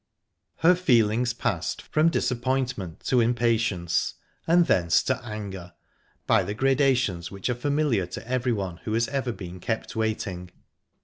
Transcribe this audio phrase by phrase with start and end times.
[0.65, 4.15] Her feelings passed from disappointment to impatience,
[4.47, 5.73] and thence to anger,
[6.25, 10.49] by the gradations which familiar to everyone who has ever been kept waiting.